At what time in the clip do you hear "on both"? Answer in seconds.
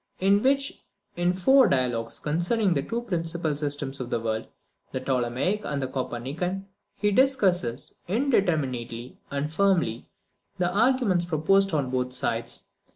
11.71-12.13